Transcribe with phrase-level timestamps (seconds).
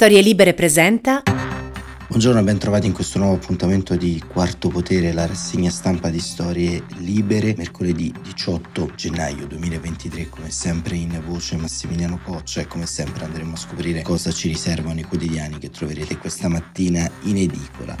[0.00, 1.24] Storie Libere presenta.
[2.06, 6.20] Buongiorno e ben trovati in questo nuovo appuntamento di Quarto Potere, la rassegna stampa di
[6.20, 13.24] Storie Libere, mercoledì 18 gennaio 2023, come sempre in voce Massimiliano Coccia e come sempre
[13.24, 17.96] andremo a scoprire cosa ci riservano i quotidiani che troverete questa mattina in edicola.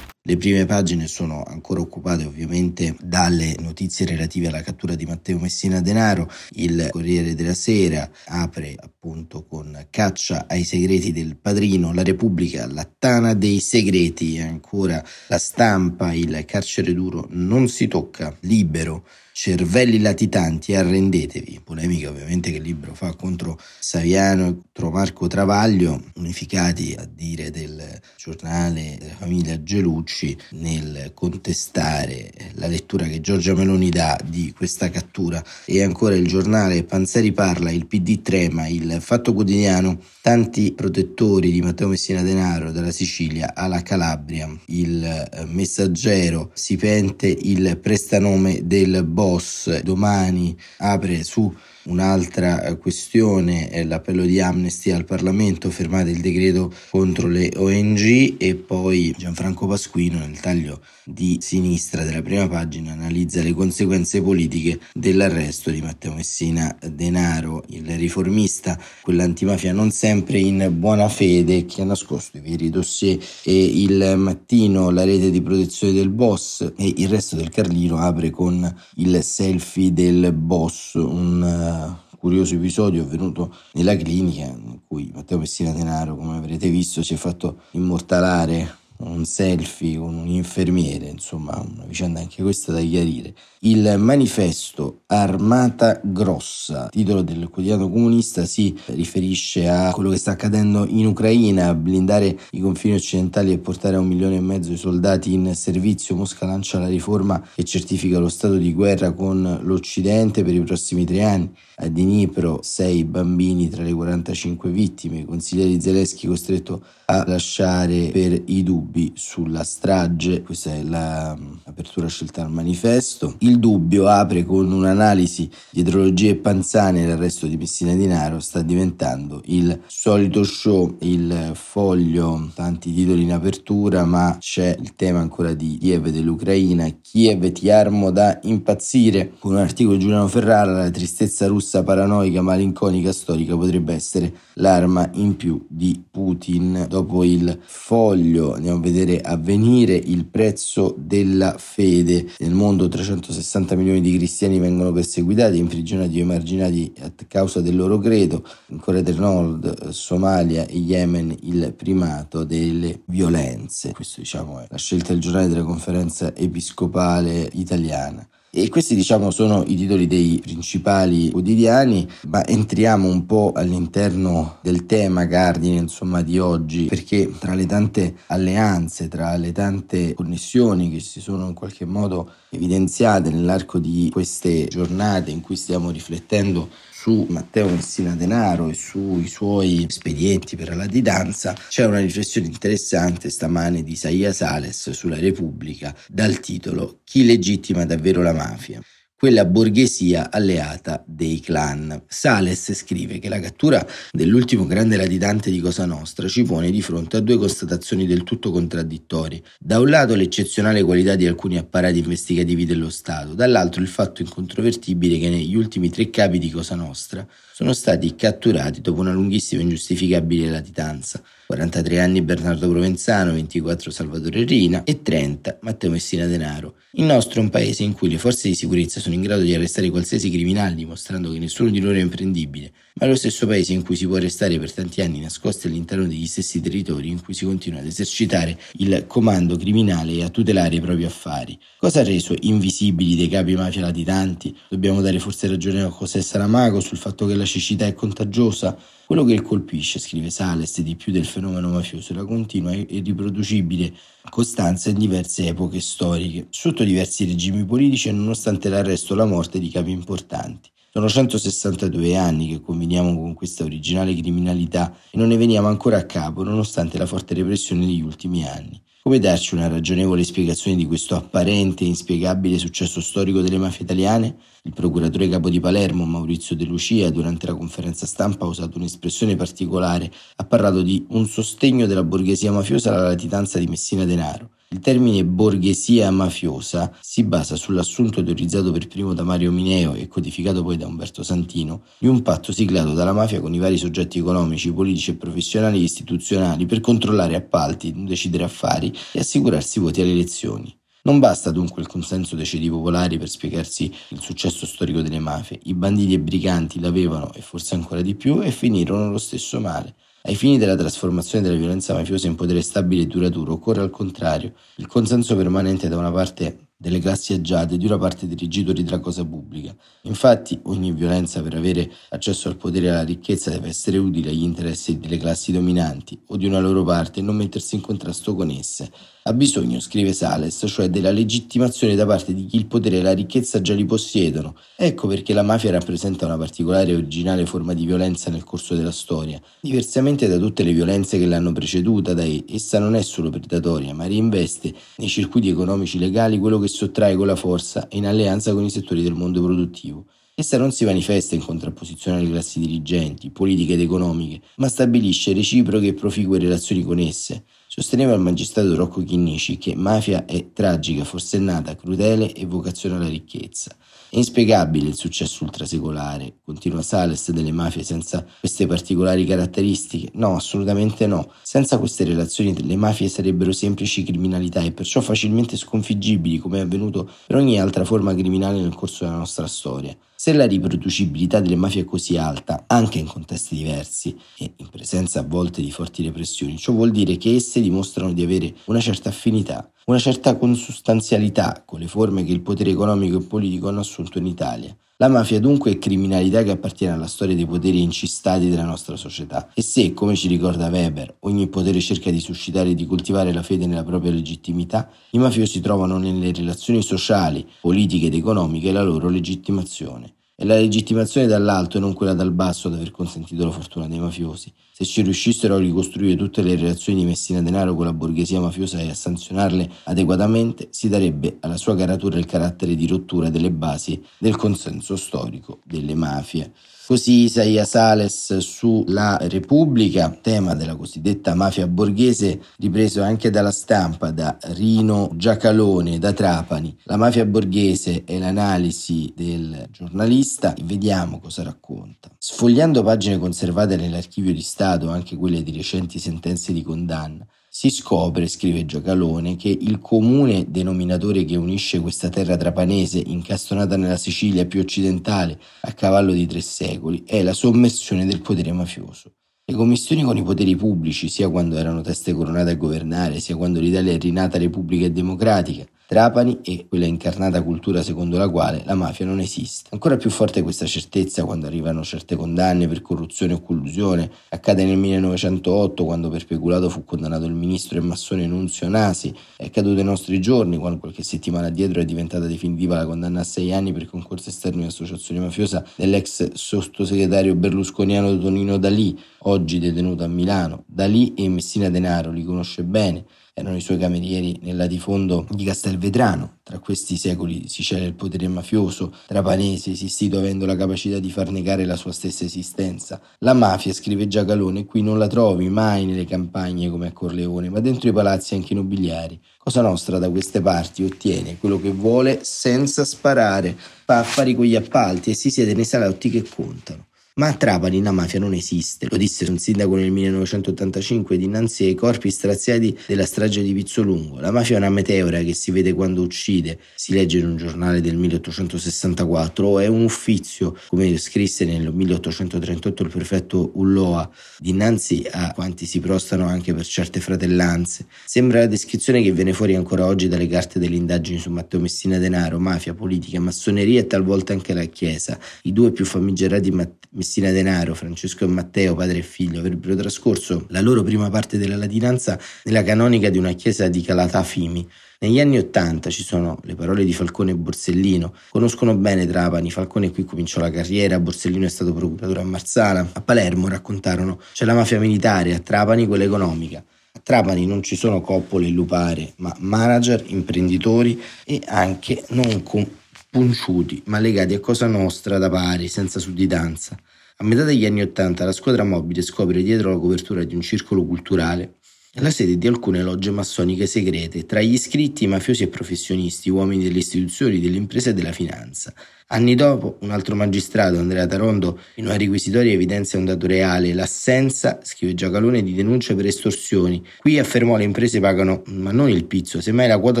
[0.28, 5.80] Le prime pagine sono ancora occupate ovviamente dalle notizie relative alla cattura di Matteo Messina
[5.80, 6.30] Denaro.
[6.50, 12.86] Il Corriere della Sera apre appunto con caccia ai segreti del padrino, la Repubblica, la
[12.98, 19.06] tana dei segreti, ancora la stampa, il carcere duro non si tocca, libero
[19.40, 21.60] cervelli latitanti, arrendetevi.
[21.62, 27.52] Polemica ovviamente che il libro fa contro Saviano e contro Marco Travaglio, unificati a dire
[27.52, 34.90] del giornale della famiglia Gelucci nel contestare la lettura che Giorgia Meloni dà di questa
[34.90, 35.40] cattura.
[35.66, 41.62] E ancora il giornale Panzeri parla, il PD trema, il Fatto Quotidiano, tanti protettori di
[41.62, 49.26] Matteo Messina Denaro dalla Sicilia alla Calabria, il Messaggero si pente il prestanome del boss
[49.28, 51.54] boss domani apre su
[51.88, 58.34] Un'altra eh, questione è l'appello di Amnesty al Parlamento, fermate il decreto contro le ONG
[58.36, 64.78] e poi Gianfranco Pasquino nel taglio di sinistra della prima pagina analizza le conseguenze politiche
[64.92, 71.86] dell'arresto di Matteo Messina Denaro, il riformista, quell'antimafia non sempre in buona fede che ha
[71.86, 77.08] nascosto i veri dossier e il mattino la rete di protezione del boss e il
[77.08, 84.44] resto del Carlino apre con il selfie del boss, un curioso episodio avvenuto nella clinica
[84.44, 90.14] in cui Matteo Messina Denaro, come avrete visto, si è fatto immortalare un selfie con
[90.14, 93.34] un infermiere, insomma una vicenda anche questa da chiarire.
[93.60, 100.86] Il manifesto Armata Grossa, titolo del quotidiano comunista, si riferisce a quello che sta accadendo
[100.86, 105.32] in Ucraina, blindare i confini occidentali e portare a un milione e mezzo di soldati
[105.32, 106.16] in servizio.
[106.16, 111.04] Mosca lancia la riforma che certifica lo stato di guerra con l'Occidente per i prossimi
[111.04, 111.50] tre anni.
[111.80, 118.62] A Dnipro sei bambini tra le 45 vittime, consiglieri Zelensky costretto a lasciare per i
[118.62, 123.34] dubbi sulla strage, questa è l'apertura la, scelta al manifesto.
[123.38, 129.80] Il dubbio apre con un'analisi di idrologie panzane l'arresto di Messina Dinaro sta diventando il
[129.86, 136.08] solito show, il foglio, tanti titoli in apertura, ma c'è il tema ancora di Kiev
[136.08, 141.82] dell'Ucraina, Kiev ti armo da impazzire, con un articolo di Giuliano Ferrara, la tristezza russa
[141.82, 146.86] paranoica, malinconica, storica potrebbe essere l'arma in più di Putin.
[146.88, 152.26] Dopo il foglio andiamo vedere avvenire il prezzo della fede.
[152.38, 157.98] Nel mondo 360 milioni di cristiani vengono perseguitati imprigionati o emarginati a causa del loro
[157.98, 158.44] credo.
[158.68, 163.92] In Corea del Nord Somalia e Yemen il primato delle violenze.
[163.92, 168.26] Questo diciamo è la scelta del giornale della conferenza episcopale italiana
[168.62, 174.86] e questi diciamo sono i titoli dei principali quotidiani, ma entriamo un po' all'interno del
[174.86, 181.00] tema cardine insomma di oggi, perché tra le tante alleanze, tra le tante connessioni che
[181.00, 187.26] si sono in qualche modo evidenziate nell'arco di queste giornate in cui stiamo riflettendo su
[187.28, 193.82] Matteo Messina Denaro e sui suoi espedienti per la latitanza, c'è una riflessione interessante stamane
[193.82, 198.82] di Isaia Sales sulla Repubblica dal titolo Chi legittima davvero la mafia?
[199.18, 202.04] Quella borghesia alleata dei clan.
[202.06, 207.16] Sales scrive che la cattura dell'ultimo grande latitante di Cosa Nostra ci pone di fronte
[207.16, 209.42] a due constatazioni del tutto contraddittorie.
[209.58, 215.18] Da un lato l'eccezionale qualità di alcuni apparati investigativi dello Stato, dall'altro il fatto incontrovertibile
[215.18, 219.64] che negli ultimi tre capi di Cosa Nostra sono stati catturati dopo una lunghissima e
[219.64, 221.20] ingiustificabile latitanza.
[221.48, 226.74] 43 anni Bernardo Provenzano, 24 Salvatore Rina e 30 Matteo Messina Denaro.
[226.90, 229.54] Il nostro è un paese in cui le forze di sicurezza sono in grado di
[229.54, 233.72] arrestare qualsiasi criminale dimostrando che nessuno di loro è imprendibile, ma è lo stesso paese
[233.72, 237.32] in cui si può arrestare per tanti anni nascosti all'interno degli stessi territori in cui
[237.32, 241.56] si continua ad esercitare il comando criminale e a tutelare i propri affari.
[241.78, 244.56] Cosa ha reso invisibili dei capi mafia latitanti?
[244.68, 248.76] Dobbiamo dare forse ragione a José Saramago sul fatto che la cecità è contagiosa?
[249.06, 253.92] Quello che colpisce, scrive Sales, di più del fenomeno mafioso è la continua e irriproducibile
[254.28, 259.60] costanza in diverse epoche storiche, sotto diversi regimi politici e nonostante l'arresto o la morte
[259.60, 260.68] di capi importanti.
[260.90, 266.06] Sono 162 anni che conveniamo con questa originale criminalità e non ne veniamo ancora a
[266.06, 268.80] capo nonostante la forte repressione degli ultimi anni.
[269.02, 274.36] Come darci una ragionevole spiegazione di questo apparente e inspiegabile successo storico delle mafie italiane?
[274.62, 279.36] Il procuratore capo di Palermo, Maurizio De Lucia, durante la conferenza stampa ha usato un'espressione
[279.36, 284.50] particolare, ha parlato di un sostegno della borghesia mafiosa alla latitanza di Messina Denaro.
[284.70, 290.62] Il termine borghesia mafiosa si basa sull'assunto teorizzato per primo da Mario Mineo e codificato
[290.62, 294.70] poi da Umberto Santino di un patto siglato dalla mafia con i vari soggetti economici,
[294.70, 300.78] politici e professionali e istituzionali per controllare appalti, decidere affari e assicurarsi voti alle elezioni.
[301.04, 305.60] Non basta dunque il consenso dei ceti popolari per spiegarsi il successo storico delle mafie.
[305.62, 309.94] I banditi e briganti l'avevano e forse ancora di più e finirono lo stesso male.
[310.28, 314.52] Ai fini della trasformazione della violenza mafiosa in potere stabile e duraturo occorre al contrario.
[314.76, 319.00] Il consenso permanente da una parte delle classi agiate di una parte dei rigitori della
[319.00, 319.74] cosa pubblica.
[320.02, 324.44] Infatti ogni violenza per avere accesso al potere e alla ricchezza deve essere utile agli
[324.44, 328.50] interessi delle classi dominanti o di una loro parte e non mettersi in contrasto con
[328.50, 328.88] esse.
[329.24, 333.12] Ha bisogno, scrive Sales, cioè della legittimazione da parte di chi il potere e la
[333.12, 334.56] ricchezza già li possiedono.
[334.74, 338.92] Ecco perché la mafia rappresenta una particolare e originale forma di violenza nel corso della
[338.92, 339.38] storia.
[339.60, 344.06] Diversamente da tutte le violenze che l'hanno preceduta, dai, essa non è solo predatoria, ma
[344.06, 348.70] reinveste nei circuiti economici legali quello che sottrae con la forza in alleanza con i
[348.70, 350.06] settori del mondo produttivo.
[350.34, 355.88] Essa non si manifesta in contrapposizione alle classi dirigenti, politiche ed economiche, ma stabilisce reciproche
[355.88, 357.44] e proficue relazioni con esse.
[357.66, 363.76] Sosteneva il magistrato Rocco Chinnici che mafia è tragica, forsennata, crudele e vocazione alla ricchezza.
[364.10, 370.08] È inspiegabile il successo ultrasecolare, continua Sales, delle mafie senza queste particolari caratteristiche?
[370.14, 371.30] No, assolutamente no.
[371.42, 377.10] Senza queste relazioni le mafie sarebbero semplici criminalità e perciò facilmente sconfiggibili come è avvenuto
[377.26, 379.94] per ogni altra forma criminale nel corso della nostra storia.
[380.14, 385.20] Se la riproducibilità delle mafie è così alta, anche in contesti diversi e in presenza
[385.20, 389.10] a volte di forti repressioni, ciò vuol dire che esse dimostrano di avere una certa
[389.10, 394.18] affinità una certa consustanzialità con le forme che il potere economico e politico hanno assunto
[394.18, 394.76] in Italia.
[394.98, 399.48] La mafia dunque è criminalità che appartiene alla storia dei poteri incistati della nostra società
[399.54, 403.42] e se, come ci ricorda Weber, ogni potere cerca di suscitare e di coltivare la
[403.42, 409.08] fede nella propria legittimità, i mafiosi trovano nelle relazioni sociali, politiche ed economiche la loro
[409.08, 410.16] legittimazione.
[410.34, 413.98] È la legittimazione dall'alto e non quella dal basso ad aver consentito la fortuna dei
[413.98, 414.52] mafiosi.
[414.80, 418.78] Se ci riuscissero a ricostruire tutte le relazioni di Messina Denaro con la borghesia mafiosa
[418.78, 424.00] e a sanzionarle adeguatamente, si darebbe alla sua caratura il carattere di rottura delle basi
[424.18, 426.52] del consenso storico delle mafie.
[426.88, 434.38] Così Isaia Sales sulla Repubblica, tema della cosiddetta mafia borghese, ripreso anche dalla stampa da
[434.54, 436.74] Rino Giacalone da Trapani.
[436.84, 442.08] La mafia borghese è l'analisi del giornalista, vediamo cosa racconta.
[442.16, 447.22] Sfogliando pagine conservate nell'archivio di Stato, anche quelle di recenti sentenze di condanna,
[447.58, 453.96] si scopre, scrive Giacalone, che il comune denominatore che unisce questa terra trapanese, incastonata nella
[453.96, 459.10] Sicilia più occidentale, a cavallo di tre secoli, è la sommersione del potere mafioso.
[459.44, 463.58] Le commissioni con i poteri pubblici, sia quando erano teste coronate a governare, sia quando
[463.58, 468.74] l'Italia è rinata repubblica e democratica, Trapani e quella incarnata cultura secondo la quale la
[468.74, 469.70] mafia non esiste.
[469.72, 474.10] Ancora più forte questa certezza quando arrivano certe condanne per corruzione o collusione.
[474.28, 479.14] Accade nel 1908 quando per peculato fu condannato il ministro e massone Nunzio Nasi.
[479.34, 483.24] È accaduto ai nostri giorni quando qualche settimana dietro è diventata definitiva la condanna a
[483.24, 490.04] sei anni per concorso esterno in associazione mafiosa dell'ex sottosegretario berlusconiano Tonino Dalì, oggi detenuto
[490.04, 490.64] a Milano.
[490.66, 493.06] Dalì e Messina Denaro li conosce bene
[493.38, 496.38] erano i suoi camerieri nel latifondo di Castelvetrano.
[496.42, 501.30] Tra questi secoli si cela il potere mafioso trapanese, esistito avendo la capacità di far
[501.30, 503.00] negare la sua stessa esistenza.
[503.18, 507.60] La mafia, scrive Giacalone, qui non la trovi mai nelle campagne come a Corleone, ma
[507.60, 509.20] dentro i palazzi anche nobiliari.
[509.38, 514.56] Cosa Nostra da queste parti ottiene quello che vuole senza sparare, fa affari con gli
[514.56, 516.87] appalti e si siede nei salotti che contano.
[517.18, 521.74] Ma a Trapani la mafia non esiste, lo disse un sindaco nel 1985 dinanzi ai
[521.74, 524.20] corpi straziati della strage di Pizzolungo.
[524.20, 527.80] La mafia è una meteora che si vede quando uccide, si legge in un giornale
[527.80, 534.08] del 1864, o è un uffizio, come scrisse nel 1838 il prefetto Ulloa,
[534.38, 537.86] dinanzi a quanti si prostano anche per certe fratellanze.
[538.04, 541.98] Sembra la descrizione che viene fuori ancora oggi dalle carte delle indagini su Matteo Messina
[541.98, 546.76] Denaro, mafia, politica, massoneria e talvolta anche la Chiesa, i due più famigerati Matteo
[547.08, 551.56] Messina Denaro, Francesco e Matteo, padre e figlio, avrebbero trascorso la loro prima parte della
[551.56, 554.68] latinanza nella canonica di una chiesa di Calata Fimi.
[554.98, 558.12] Negli anni Ottanta ci sono le parole di Falcone e Borsellino.
[558.28, 562.86] Conoscono bene Trapani, Falcone qui cominciò la carriera, Borsellino è stato procuratore a Marsala.
[562.92, 566.62] A Palermo raccontarono c'è la mafia militare, a Trapani quella economica.
[566.92, 573.84] A Trapani non ci sono coppole e lupare, ma manager, imprenditori e anche non compunciuti,
[573.86, 576.76] ma legati a Cosa Nostra da pari, senza sudditanza.
[577.20, 580.84] A metà degli anni Ottanta la squadra mobile scopre dietro la copertura di un circolo
[580.84, 581.58] culturale
[582.00, 586.78] la sede di alcune logge massoniche segrete, tra gli iscritti mafiosi e professionisti, uomini delle
[586.78, 588.72] istituzioni, delle imprese e della finanza.
[589.08, 594.60] Anni dopo, un altro magistrato, Andrea Tarondo, in una requisitoria evidenzia un dato reale, l'assenza,
[594.62, 596.84] scrive Giacalone, di denunce per estorsioni.
[596.98, 600.00] Qui affermò le imprese pagano, ma non il pizzo, semmai la quota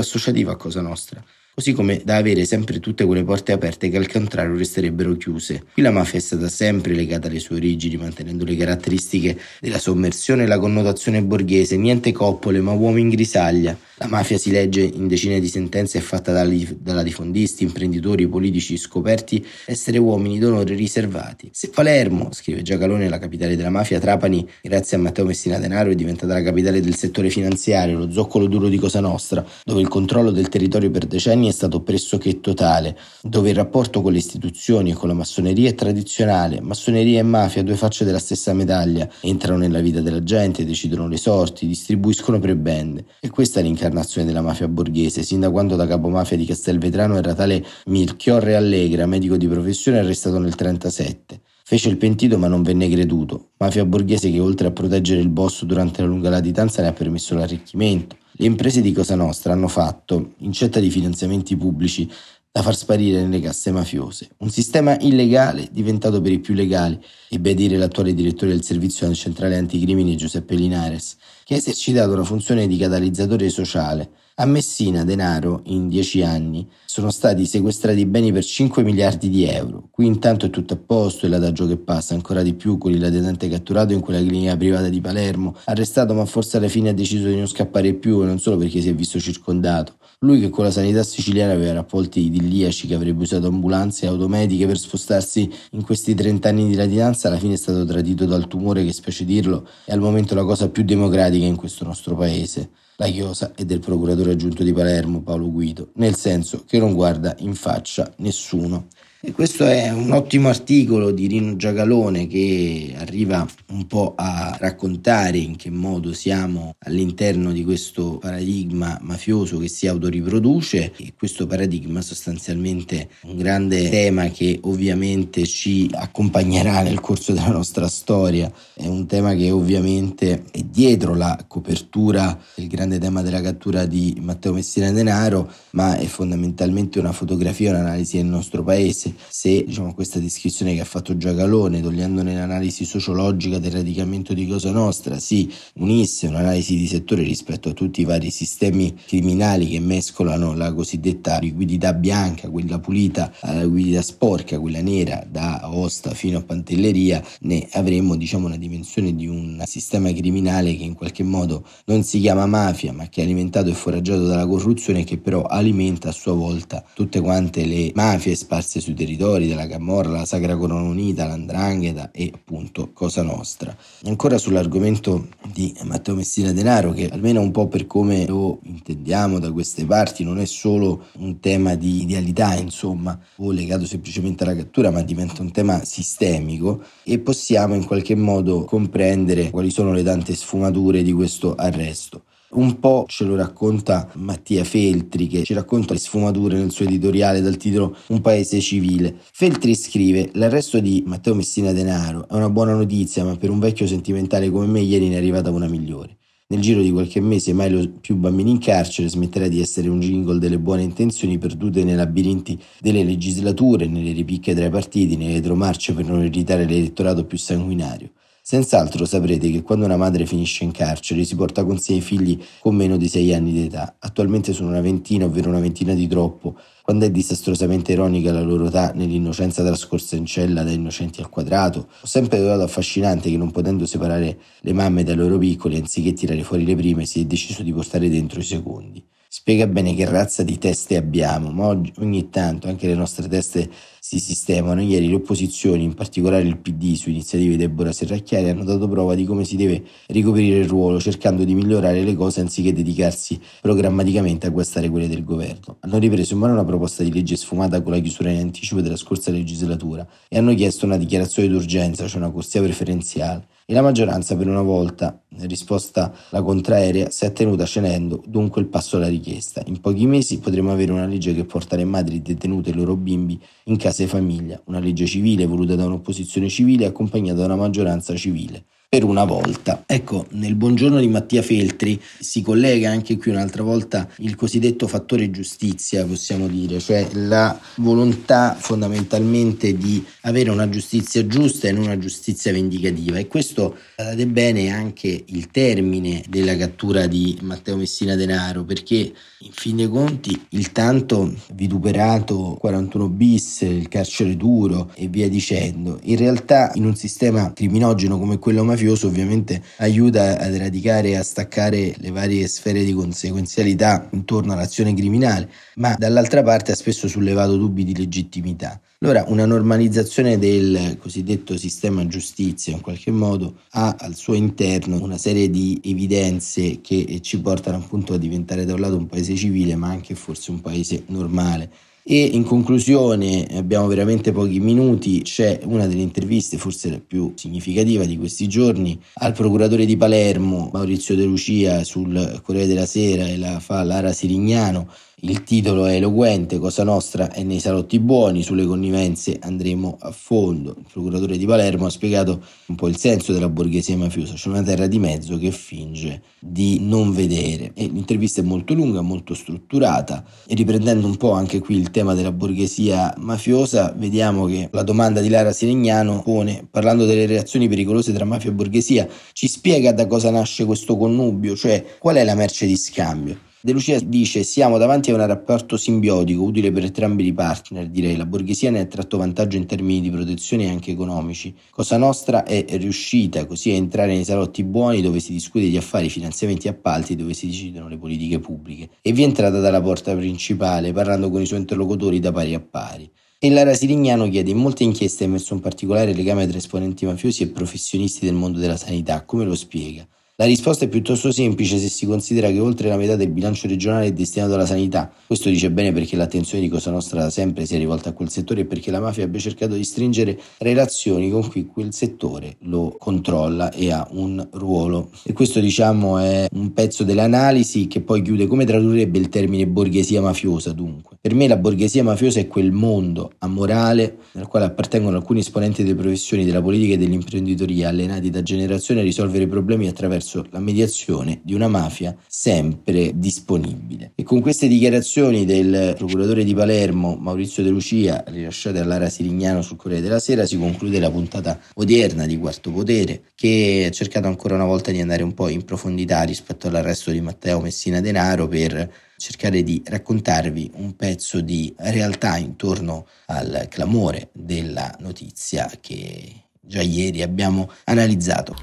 [0.00, 1.20] associativa a Cosa Nostra
[1.58, 5.64] così come da avere sempre tutte quelle porte aperte che al contrario resterebbero chiuse.
[5.72, 10.44] Qui la mafia è stata sempre legata alle sue origini, mantenendo le caratteristiche della sommersione
[10.44, 15.08] e la connotazione borghese, niente coppole ma uomini in grisaglia, la mafia si legge in
[15.08, 21.50] decine di sentenze fatta dalla diffondisti, imprenditori, politici scoperti essere uomini d'onore riservati.
[21.52, 25.96] Se Palermo, scrive Giacalone, la capitale della mafia, Trapani, grazie a Matteo Messina Denaro, è
[25.96, 30.30] diventata la capitale del settore finanziario, lo zoccolo duro di Cosa Nostra, dove il controllo
[30.30, 34.94] del territorio per decenni è stato pressoché totale, dove il rapporto con le istituzioni e
[34.94, 39.80] con la massoneria è tradizionale, massoneria e mafia, due facce della stessa medaglia, entrano nella
[39.80, 43.04] vita della gente, decidono le sorti, distribuiscono prebende.
[43.20, 47.16] E questa è l'incarnazione l'incarnazione della mafia borghese, sin da quando da capomafia di Castelvetrano
[47.16, 51.40] era tale Milchiorre Allegra, medico di professione arrestato nel 1937.
[51.64, 53.50] Fece il pentito ma non venne creduto.
[53.58, 57.34] Mafia borghese che oltre a proteggere il boss durante la lunga latitanza ne ha permesso
[57.34, 58.16] l'arricchimento.
[58.32, 62.08] Le imprese di Cosa Nostra hanno fatto, incetta di finanziamenti pubblici,
[62.50, 64.30] da far sparire nelle casse mafiose.
[64.38, 69.12] Un sistema illegale diventato per i più legali, ebbe a dire l'attuale direttore del servizio
[69.14, 74.10] centrale anticrimini Giuseppe Linares, che ha esercitato una funzione di catalizzatore sociale.
[74.40, 79.88] A Messina, denaro, in dieci anni, sono stati sequestrati beni per 5 miliardi di euro.
[79.90, 83.00] Qui intanto è tutto a posto e l'adagio che passa ancora di più con il
[83.00, 87.26] latitante catturato in quella clinica privata di Palermo, arrestato ma forse alla fine ha deciso
[87.26, 89.97] di non scappare più e non solo perché si è visto circondato.
[90.22, 94.66] Lui che con la sanità siciliana aveva rapporti idilliaci, che avrebbe usato ambulanze e automediche
[94.66, 98.84] per spostarsi in questi 30 anni di latitanza, alla fine è stato tradito dal tumore
[98.84, 102.70] che, specie dirlo, è al momento la cosa più democratica in questo nostro paese.
[102.96, 107.36] La chiosa è del procuratore aggiunto di Palermo, Paolo Guido, nel senso che non guarda
[107.38, 108.88] in faccia nessuno.
[109.20, 115.38] E questo è un ottimo articolo di Rino Giagalone che arriva un po' a raccontare
[115.38, 120.92] in che modo siamo all'interno di questo paradigma mafioso che si autoriproduce.
[120.96, 127.88] E questo paradigma sostanzialmente un grande tema che ovviamente ci accompagnerà nel corso della nostra
[127.88, 133.84] storia, è un tema che ovviamente è dietro la copertura del grande tema della cattura
[133.84, 139.94] di Matteo Messina Denaro, ma è fondamentalmente una fotografia, un'analisi del nostro paese se diciamo,
[139.94, 145.50] questa descrizione che ha fatto Giacalone, togliendone l'analisi sociologica del radicamento di Cosa Nostra, si
[145.74, 151.38] unisse un'analisi di settore rispetto a tutti i vari sistemi criminali che mescolano la cosiddetta
[151.38, 157.66] liquidità bianca, quella pulita, alla liquidità sporca, quella nera, da Aosta fino a Pantelleria, ne
[157.72, 162.46] avremmo diciamo, una dimensione di un sistema criminale che in qualche modo non si chiama
[162.46, 166.84] mafia, ma che è alimentato e foraggiato dalla corruzione che però alimenta a sua volta
[166.94, 172.32] tutte quante le mafie sparse sui territori della Camorra, la Sacra Corona Unita, l'Andrangheta e
[172.34, 173.74] appunto Cosa Nostra.
[174.06, 179.52] Ancora sull'argomento di Matteo Messina Denaro, che almeno un po' per come lo intendiamo da
[179.52, 184.90] queste parti, non è solo un tema di idealità, insomma, o legato semplicemente alla cattura,
[184.90, 190.34] ma diventa un tema sistemico e possiamo in qualche modo comprendere quali sono le tante
[190.34, 192.24] sfumature di questo arresto.
[192.50, 197.42] Un po' ce lo racconta Mattia Feltri che ci racconta le sfumature nel suo editoriale
[197.42, 199.16] dal titolo Un paese civile.
[199.32, 203.86] Feltri scrive l'arresto di Matteo Messina Denaro è una buona notizia ma per un vecchio
[203.86, 206.16] sentimentale come me ieri ne è arrivata una migliore.
[206.46, 210.00] Nel giro di qualche mese mai lo più bambini in carcere smetterà di essere un
[210.00, 215.34] jingle delle buone intenzioni perdute nei labirinti delle legislature, nelle ripicche tra i partiti, nelle
[215.34, 218.12] retromarce per non irritare l'elettorato più sanguinario.
[218.50, 222.42] Senz'altro saprete che quando una madre finisce in carcere si porta con sé i figli
[222.60, 223.96] con meno di 6 anni di età.
[223.98, 228.68] Attualmente sono una ventina, ovvero una ventina di troppo, quando è disastrosamente ironica la loro
[228.68, 231.88] età nell'innocenza trascorsa in cella da innocenti al quadrato.
[232.00, 236.42] Ho sempre trovato affascinante che non potendo separare le mamme dai loro piccoli, anziché tirare
[236.42, 239.04] fuori le prime, si è deciso di portare dentro i secondi.
[239.30, 243.70] Spiega bene che razza di teste abbiamo, ma oggi, ogni tanto anche le nostre teste
[244.00, 244.80] si sistemano.
[244.80, 249.14] Ieri le opposizioni, in particolare il PD, su iniziative di Deborah Serracchiari, hanno dato prova
[249.14, 254.46] di come si deve ricoprire il ruolo, cercando di migliorare le cose anziché dedicarsi programmaticamente
[254.46, 255.76] a guastare quelle del governo.
[255.80, 258.96] Hanno ripreso in mano una proposta di legge sfumata con la chiusura in anticipo della
[258.96, 263.46] scorsa legislatura e hanno chiesto una dichiarazione d'urgenza, cioè una corsia preferenziale.
[263.70, 268.62] E la maggioranza per una volta, in risposta alla contraerea, si è tenuta scenendo dunque
[268.62, 269.60] il passo alla richiesta.
[269.66, 272.96] In pochi mesi potremo avere una legge che porta le madri detenute e i loro
[272.96, 277.56] bimbi in casa e famiglia, una legge civile voluta da un'opposizione civile accompagnata da una
[277.56, 279.84] maggioranza civile per una volta.
[279.84, 285.30] Ecco, nel buongiorno di Mattia Feltri si collega anche qui un'altra volta il cosiddetto fattore
[285.30, 291.98] giustizia, possiamo dire, cioè la volontà fondamentalmente di avere una giustizia giusta e non una
[291.98, 293.18] giustizia vendicativa.
[293.18, 298.96] E questo, guardate bene, anche il termine della cattura di Matteo Messina Denaro, perché
[299.40, 306.00] in fin dei conti il tanto vituperato 41 bis, il carcere duro e via dicendo,
[306.04, 311.16] in realtà in un sistema criminogeno come quello mafioso mafioso ovviamente aiuta ad eradicare e
[311.16, 317.08] a staccare le varie sfere di conseguenzialità intorno all'azione criminale, ma dall'altra parte ha spesso
[317.08, 318.80] sollevato dubbi di legittimità.
[319.00, 325.18] Allora una normalizzazione del cosiddetto sistema giustizia in qualche modo ha al suo interno una
[325.18, 329.76] serie di evidenze che ci portano appunto a diventare da un lato un paese civile
[329.76, 331.70] ma anche forse un paese normale.
[332.10, 338.06] E in conclusione, abbiamo veramente pochi minuti, c'è una delle interviste, forse la più significativa
[338.06, 343.36] di questi giorni, al procuratore di Palermo, Maurizio De Lucia, sul Corriere della Sera e
[343.36, 344.88] la fa Lara Sirignano,
[345.20, 350.76] il titolo è eloquente, Cosa Nostra è nei salotti buoni, sulle connivenze andremo a fondo.
[350.78, 354.62] Il procuratore di Palermo ha spiegato un po' il senso della borghesia mafiosa, c'è una
[354.62, 357.72] terra di mezzo che finge di non vedere.
[357.74, 362.14] E l'intervista è molto lunga, molto strutturata e riprendendo un po' anche qui il tema
[362.14, 368.12] della borghesia mafiosa, vediamo che la domanda di Lara Sirignano pone, parlando delle reazioni pericolose
[368.12, 372.36] tra mafia e borghesia, ci spiega da cosa nasce questo connubio, cioè qual è la
[372.36, 373.46] merce di scambio.
[373.60, 378.14] De Lucia dice siamo davanti a un rapporto simbiotico utile per entrambi i partner, direi
[378.14, 381.52] la borghesia ne ha tratto vantaggio in termini di protezione anche economici.
[381.70, 386.08] Cosa nostra è riuscita così a entrare nei salotti buoni dove si discute di affari,
[386.08, 390.14] finanziamenti e appalti dove si decidono le politiche pubbliche e vi è entrata dalla porta
[390.14, 393.10] principale parlando con i suoi interlocutori da pari a pari.
[393.40, 397.42] E Lara Sirignano chiede: In molte inchieste è emerso un particolare legame tra esponenti mafiosi
[397.42, 399.24] e professionisti del mondo della sanità.
[399.24, 400.06] Come lo spiega?
[400.40, 404.06] La risposta è piuttosto semplice se si considera che oltre la metà del bilancio regionale
[404.06, 405.10] è destinato alla sanità.
[405.26, 408.30] Questo dice bene perché l'attenzione di Cosa Nostra da sempre si è rivolta a quel
[408.30, 412.94] settore e perché la mafia abbia cercato di stringere relazioni con cui quel settore lo
[413.00, 415.10] controlla e ha un ruolo.
[415.24, 420.20] E questo diciamo è un pezzo dell'analisi che poi chiude come tradurrebbe il termine borghesia
[420.20, 421.17] mafiosa dunque.
[421.28, 425.94] Per me la borghesia mafiosa è quel mondo amorale nel quale appartengono alcuni esponenti delle
[425.94, 431.52] professioni della politica e dell'imprenditoria allenati da generazioni a risolvere problemi attraverso la mediazione di
[431.52, 434.12] una mafia sempre disponibile.
[434.14, 439.60] E con queste dichiarazioni del procuratore di Palermo Maurizio De Lucia, rilasciate a Lara Sirignano
[439.60, 444.28] sul Corriere della Sera, si conclude la puntata odierna di Quarto Potere, che ha cercato
[444.28, 448.48] ancora una volta di andare un po' in profondità rispetto all'arresto di Matteo Messina Denaro
[448.48, 456.80] per cercare di raccontarvi un pezzo di realtà intorno al clamore della notizia che già
[456.80, 458.54] ieri abbiamo analizzato.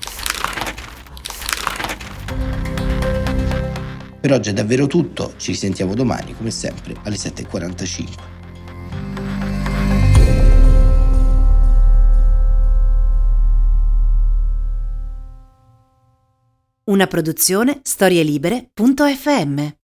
[4.22, 8.34] Per oggi è davvero tutto, ci risentiamo domani come sempre alle 7.45.
[16.86, 19.84] Una produzione storielibere.fm